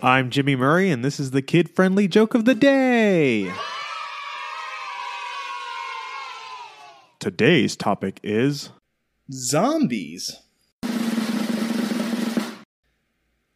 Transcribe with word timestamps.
I'm 0.00 0.30
Jimmy 0.30 0.54
Murray, 0.54 0.92
and 0.92 1.04
this 1.04 1.18
is 1.18 1.32
the 1.32 1.42
kid 1.42 1.68
friendly 1.68 2.06
joke 2.06 2.34
of 2.34 2.44
the 2.44 2.54
day. 2.54 3.52
Today's 7.18 7.74
topic 7.74 8.20
is 8.22 8.70
Zombies. 9.32 10.40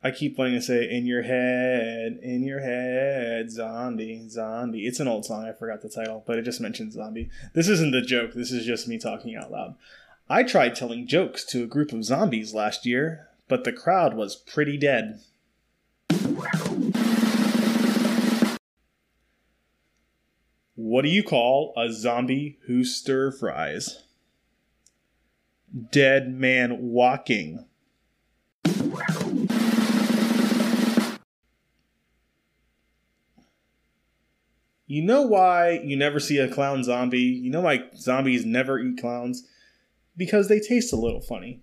I 0.02 0.10
keep 0.10 0.36
wanting 0.36 0.54
to 0.54 0.62
say 0.62 0.90
in 0.90 1.06
your 1.06 1.22
head, 1.22 2.18
in 2.20 2.42
your 2.42 2.58
head, 2.58 3.52
zombie, 3.52 4.28
zombie. 4.28 4.88
It's 4.88 4.98
an 4.98 5.06
old 5.06 5.24
song, 5.24 5.44
I 5.44 5.52
forgot 5.52 5.80
the 5.80 5.88
title, 5.88 6.24
but 6.26 6.38
it 6.38 6.42
just 6.42 6.60
mentions 6.60 6.94
zombie. 6.94 7.30
This 7.54 7.68
isn't 7.68 7.92
the 7.92 8.02
joke, 8.02 8.32
this 8.32 8.50
is 8.50 8.66
just 8.66 8.88
me 8.88 8.98
talking 8.98 9.36
out 9.36 9.52
loud. 9.52 9.76
I 10.28 10.42
tried 10.42 10.74
telling 10.74 11.06
jokes 11.06 11.44
to 11.46 11.62
a 11.62 11.68
group 11.68 11.92
of 11.92 12.04
zombies 12.04 12.52
last 12.52 12.84
year, 12.84 13.28
but 13.46 13.62
the 13.62 13.72
crowd 13.72 14.14
was 14.14 14.34
pretty 14.34 14.76
dead. 14.76 15.20
What 20.92 21.06
do 21.06 21.08
you 21.08 21.22
call 21.22 21.72
a 21.74 21.90
zombie 21.90 22.58
who 22.66 22.84
stir 22.84 23.30
fries? 23.32 24.02
Dead 25.90 26.34
man 26.34 26.90
walking. 26.90 27.64
You 34.86 35.00
know 35.02 35.22
why 35.22 35.80
you 35.82 35.96
never 35.96 36.20
see 36.20 36.36
a 36.36 36.46
clown 36.52 36.84
zombie? 36.84 37.20
You 37.20 37.48
know 37.48 37.62
why 37.62 37.84
zombies 37.96 38.44
never 38.44 38.78
eat 38.78 39.00
clowns? 39.00 39.48
Because 40.14 40.48
they 40.48 40.60
taste 40.60 40.92
a 40.92 40.96
little 40.96 41.22
funny. 41.22 41.62